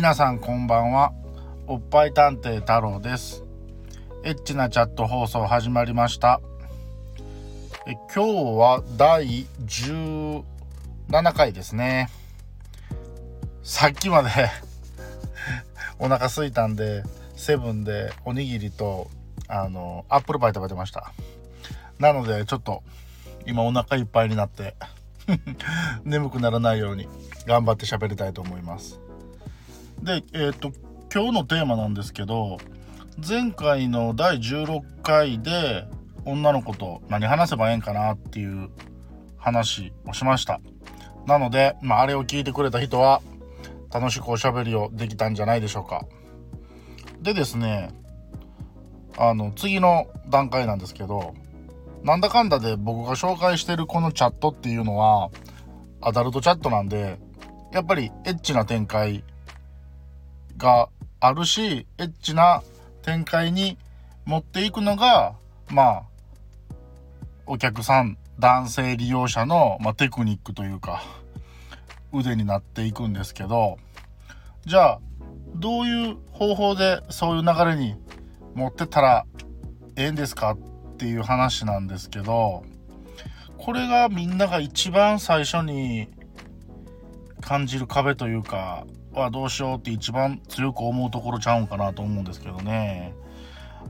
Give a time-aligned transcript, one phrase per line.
[0.00, 1.12] 皆さんこんばんは。
[1.66, 3.44] おっぱい探偵太郎です。
[4.24, 6.40] エッチなチャット放送始まりました。
[7.86, 10.42] え今日は第17
[11.34, 12.08] 回ですね。
[13.62, 14.30] さっきまで
[16.00, 17.02] お腹すいたんで
[17.36, 19.10] セブンでおにぎりと
[19.48, 21.12] あのアップルパイ食べてました。
[21.98, 22.82] なのでちょっと
[23.44, 24.76] 今お腹いっぱいになって
[26.04, 27.06] 眠くならないように
[27.46, 28.98] 頑張って喋りたいと思います。
[30.02, 30.72] でえっ、と
[31.12, 32.58] 今日のテーマなんですけど
[33.26, 35.86] 前回の第16回で
[36.24, 38.70] 女の子と何話せばええんかなっていう
[39.36, 40.60] 話をしました。
[41.26, 43.22] なので、まあ、あれを聞いてくれた人は
[43.92, 46.06] 楽しくおしゃべりをできたんじゃないでしょうか。
[47.20, 47.90] でですね
[49.18, 51.34] あの次の段階なんですけど
[52.02, 55.30] なんだかんだで僕が紹介してるこのチャットっていうのは
[56.00, 57.18] アダルトチャットなんで
[57.72, 59.22] やっぱりエッチな展開
[60.60, 62.62] があるしエッチな
[63.02, 63.78] 展開に
[64.26, 65.34] 持っていくのが
[65.70, 66.02] まあ
[67.46, 71.02] お客さん男性利用者の、まあ、テクニックというか
[72.12, 73.78] 腕になっていくんですけど
[74.66, 75.00] じゃあ
[75.56, 77.96] どういう方法でそういう流れに
[78.54, 79.26] 持ってたら
[79.96, 82.64] ええんですかっていう話なんですけど
[83.58, 86.08] これがみんなが一番最初に
[87.40, 93.14] 感じる壁というかはどうしようって一番強く思うところちゃうんかなと思うんですけどね。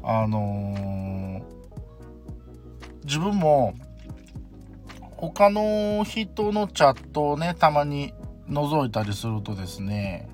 [0.02, 1.42] あのー、
[3.04, 3.74] 自分も
[5.16, 8.14] 他の人のチャットをねたまに
[8.48, 10.30] 覗いたりするとですね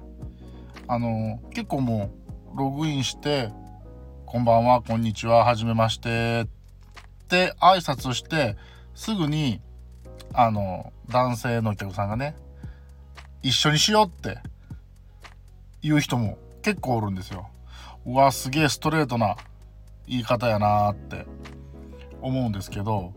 [0.86, 2.10] あのー、結構も
[2.54, 3.50] うログインして
[4.24, 6.42] 「こんばんはこんにちははじめまして」
[7.24, 8.56] って挨拶して
[8.94, 9.60] すぐに
[10.32, 12.36] あの男性のお客さんがね
[13.42, 14.38] 一緒にしようって
[15.82, 17.48] 言う人も結構おるんですよ。
[18.04, 19.36] うわすげえストレートな
[20.06, 21.26] 言い方やなって
[22.20, 23.12] 思うんですけど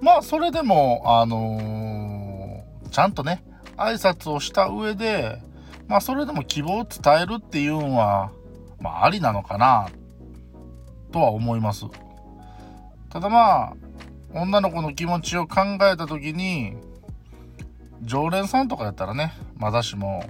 [0.00, 3.42] まあそれでもあのー、ちゃんとね
[3.76, 5.40] 挨拶をした上で
[5.88, 8.30] まあそれでも希望を伝えるっていうのは
[8.80, 9.88] まあありなのかな
[11.12, 11.86] とは思います。
[13.10, 13.76] ただまあ
[14.34, 16.76] 女の子の気持ちを考えた時に
[18.06, 20.24] 常連さんとかやったらねまだしも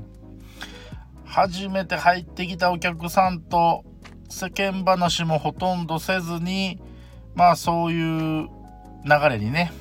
[1.25, 3.85] 初めて入ってきたお客さんと
[4.29, 6.81] 世間話もほとんどせずに
[7.35, 8.49] まあそういう
[9.05, 9.73] 流れにね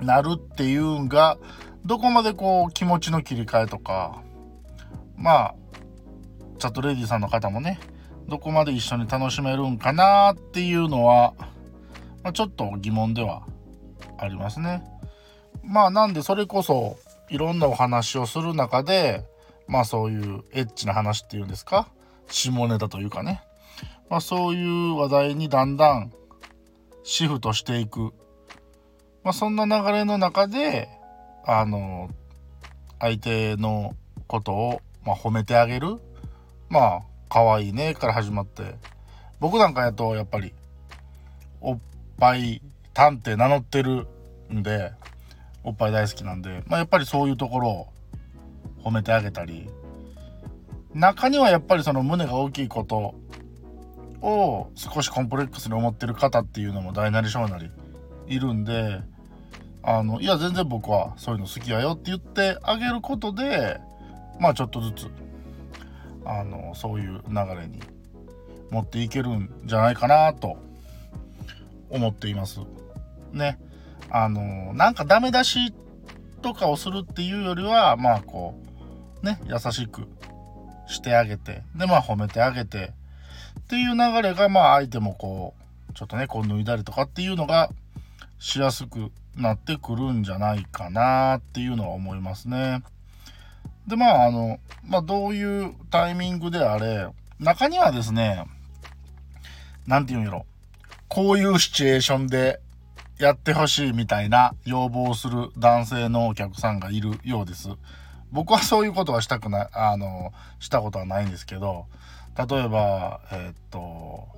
[0.00, 1.38] なるっていうんが
[1.84, 4.22] どこまでこう気持ちの切り替えとか
[5.16, 5.54] まあ
[6.58, 7.78] チャットレディさんの方もね
[8.26, 11.34] どこまで一緒に楽しめるんかなっていうのは、
[12.22, 13.42] まあ、ちょっと疑問では
[14.16, 14.82] ありますね。
[15.66, 16.98] まあなんでそれこそ
[17.30, 19.24] いろんなお話をする中で
[19.66, 21.88] まあそういうエッチな話っていうんですか？
[22.28, 23.42] 下ネタというかね、
[24.08, 26.12] まあ、そういう話題にだんだん
[27.02, 28.12] シフトしていく、
[29.22, 30.88] まあ、そんな流れの中で
[31.46, 32.08] あの
[32.98, 33.94] 相手の
[34.26, 35.98] ことを、まあ、褒めてあげる。
[36.68, 38.76] まあ可愛いねから始まって。
[39.40, 40.54] 僕なんかやとやっぱり
[41.60, 41.78] おっ
[42.18, 42.62] ぱい
[42.94, 44.06] 探偵名乗ってる
[44.50, 44.92] んで
[45.64, 47.88] おっぱい大好きなんで、まあ、やっぱりそういうところを
[48.84, 49.68] 褒めてあげたり
[50.92, 53.14] 中にはやっぱりその胸が大きいこと
[54.22, 57.70] を少しコンプレックスに思ってる方っていうのも大なり小なり
[58.26, 59.00] いるんで
[59.82, 63.80] あのいや全然僕はそういうの好きやよって言ってあげることで
[64.38, 65.08] まあちょっとずつ
[66.24, 67.80] あのそういう流れに
[68.70, 70.56] 持っていけるんじゃないかなと
[71.90, 72.60] 思っています。
[73.32, 73.58] ね。
[74.16, 75.74] あのなんかダメ出し
[76.40, 78.54] とかをするっていうよりはまあこ
[79.20, 80.06] うね優しく
[80.86, 82.92] してあげてでまあ褒めてあげて
[83.58, 85.54] っていう流れがまあ相手もこ
[85.90, 87.70] うちょっとねこう脱いだりとかっていうのが
[88.38, 92.84] しやすくなってくるんじゃないかなっていうのは思いますね。
[93.88, 97.08] でまああの、まあ、どういうタイミングであれ
[97.40, 98.44] 中にはですね
[99.88, 100.46] 何て言うんやろ
[101.08, 102.60] こういうシチュエーションで
[103.18, 107.68] やってほしいみたいな要望する男性のお客さんがいるようです。
[108.32, 111.86] 僕はそういうことはしたくない、あの、したことはないんですけど、
[112.36, 114.28] 例えば、えー、っと、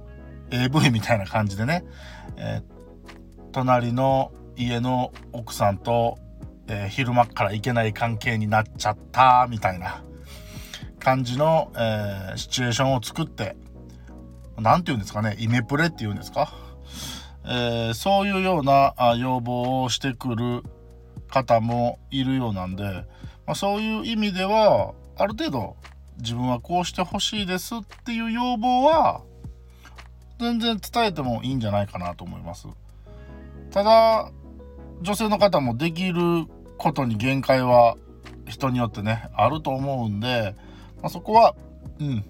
[0.51, 1.85] AV みたいな感じでね、
[2.37, 6.19] えー、隣の家の奥さんと、
[6.69, 10.03] えー、昼間から行けない関係になっちゃったみたいな
[10.99, 13.57] 感じの、え、シチュエーションを作って、
[14.59, 16.53] 何て言うんですかね、イメプレって言うんですか？
[17.49, 20.63] えー、そういうような要望をしてくる
[21.29, 22.83] 方もいるようなんで、
[23.47, 25.77] まあ、そういう意味ではある程度
[26.19, 29.23] 自分はこうしてほしいですっていう要望は
[30.39, 32.69] 全然伝えてもいいんじゃないかなと思います。
[33.71, 34.31] ただ
[35.03, 36.47] 女性の方もできる
[36.79, 37.97] ことに限界は
[38.47, 40.55] 人によってねあると思うんで、
[41.03, 41.55] まあ、そこは
[42.01, 42.25] うん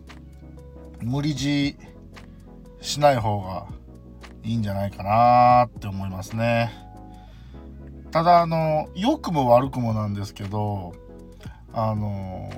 [1.03, 1.77] 無理強い
[2.81, 3.67] しない方が
[4.47, 6.73] いいんじゃないかなって思いますね。
[8.13, 10.95] ただあの良くも悪くもなんですけど
[11.73, 12.49] あの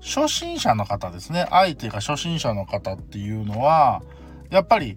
[0.00, 1.46] 初心者の方ですね。
[1.50, 4.02] 相手が初心者の方っていうのは
[4.50, 4.96] やっぱり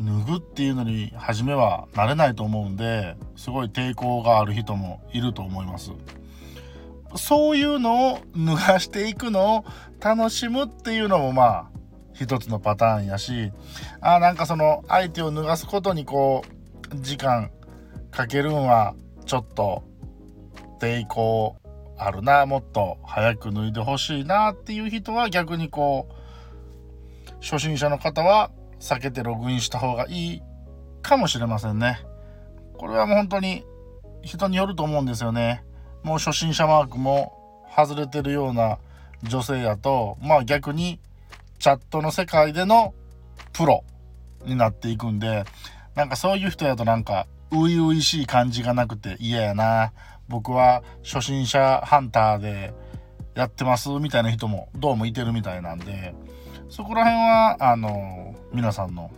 [0.00, 5.92] 脱ぐっていうのに初めは慣れないと思うんですごい抵抗がある人もいると思います。
[7.14, 9.64] そういうのを脱がしていくのを
[10.00, 11.71] 楽しむっていうのもまあ
[12.14, 13.52] 一つのパターンやし
[14.00, 16.44] あなんかその相手を脱がすことにこ
[16.92, 17.50] う時間
[18.10, 18.94] かけるんは
[19.24, 19.82] ちょっと
[20.80, 21.56] 抵抗
[21.96, 28.50] あるなもっと早く脱いでほしいなっていう人は逆にこう初心者の方は
[28.80, 30.42] 避けてログインした方がいい
[31.02, 32.00] かもしれませんね。
[32.74, 33.64] これはもう本当に
[34.22, 35.64] 人によると思うんですよね。
[36.02, 37.32] もう初心者マークも
[37.76, 38.78] 外れてるような
[39.22, 40.98] 女性やとまあ逆に
[41.62, 42.92] チャットの世界での
[43.52, 43.84] プロ
[44.44, 45.44] になっていくんで
[45.94, 49.92] なんかそういう人やとなんか初々しい感じがなくて嫌やな
[50.28, 52.74] 僕は初心者ハンターで
[53.36, 56.16] やってますみたいな人もどうもいてるみたいなんで
[56.68, 59.12] そこら辺はあの皆さんの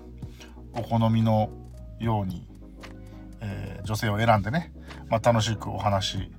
[0.75, 1.49] お好みの
[1.99, 2.47] ように、
[3.41, 4.71] えー、女性を選んでね、
[5.09, 6.33] まあ、楽しくお話し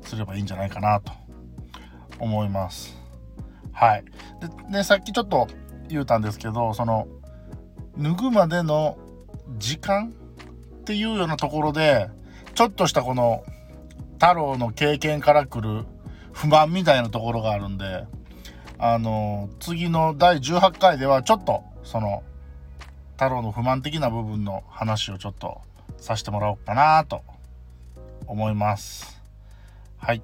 [0.00, 1.12] すればいいんじゃないかなと
[2.18, 3.01] 思います。
[3.72, 4.04] はい。
[4.68, 5.48] で、ね、さっきちょっと
[5.88, 7.08] 言うたんですけど、その、
[7.98, 8.98] 脱ぐまでの
[9.58, 10.14] 時間
[10.80, 12.08] っていうようなところで、
[12.54, 13.44] ちょっとしたこの、
[14.14, 15.84] 太郎の経験から来る
[16.32, 18.06] 不満みたいなところがあるんで、
[18.78, 22.22] あの、次の第18回ではちょっと、その、
[23.12, 25.60] 太郎の不満的な部分の話をちょっと
[25.98, 27.22] させてもらおうかなと
[28.26, 29.20] 思います。
[29.98, 30.22] はい。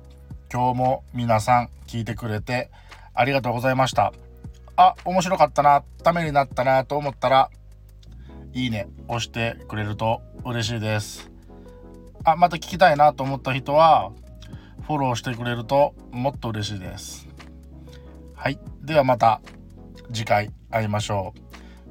[0.53, 2.71] 今日も皆さん聞いてくれて
[3.19, 4.13] ありがとうございました。
[4.77, 7.51] あ、面白かったな、ためになったなと思ったら、
[8.53, 11.29] いいね押してくれると嬉しいです。
[12.23, 14.13] あ、また聞きたいなと思った人は、
[14.83, 17.27] フォローしてくれるともっと嬉しいです。
[18.37, 18.61] はい。
[18.83, 19.41] ではまた
[20.13, 21.35] 次回会いましょ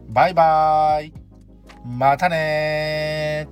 [0.09, 0.13] う。
[0.13, 1.13] バイバーイ。
[1.85, 3.49] またね